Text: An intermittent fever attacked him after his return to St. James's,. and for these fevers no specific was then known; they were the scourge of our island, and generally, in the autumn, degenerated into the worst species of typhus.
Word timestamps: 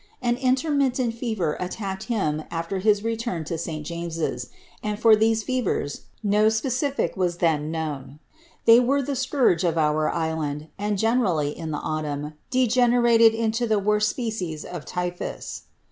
An 0.19 0.35
intermittent 0.37 1.13
fever 1.13 1.55
attacked 1.59 2.05
him 2.05 2.41
after 2.49 2.79
his 2.79 3.03
return 3.03 3.43
to 3.43 3.55
St. 3.55 3.85
James's,. 3.85 4.49
and 4.81 4.97
for 4.97 5.15
these 5.15 5.43
fevers 5.43 6.05
no 6.23 6.49
specific 6.49 7.15
was 7.15 7.37
then 7.37 7.69
known; 7.69 8.17
they 8.65 8.79
were 8.79 9.03
the 9.03 9.15
scourge 9.15 9.63
of 9.63 9.77
our 9.77 10.09
island, 10.09 10.69
and 10.79 10.97
generally, 10.97 11.55
in 11.55 11.69
the 11.69 11.77
autumn, 11.77 12.33
degenerated 12.49 13.35
into 13.35 13.67
the 13.67 13.77
worst 13.77 14.09
species 14.09 14.65
of 14.65 14.85
typhus. 14.85 15.65